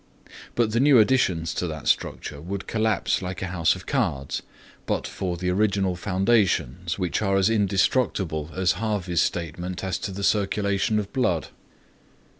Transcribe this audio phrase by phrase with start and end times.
[0.55, 4.41] But the new additions to that structure would collapse like a house of cards
[4.87, 10.23] but for the original foundations which are as indestructible as Harvey's statement as to the
[10.23, 11.49] circulation of the blood.